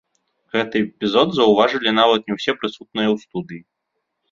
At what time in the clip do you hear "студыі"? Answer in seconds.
3.29-3.61